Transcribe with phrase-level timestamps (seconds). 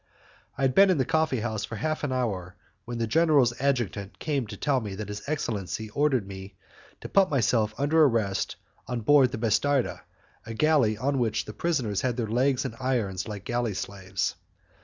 [0.57, 2.55] I had been in the coffee house for half an hour
[2.85, 6.55] when the general's adjutant came to tell me that his excellency ordered me
[7.01, 8.55] to put myself under arrest
[8.87, 10.01] on board the bastarda,
[10.43, 14.33] a galley on which the prisoners had their legs in irons like galley slaves.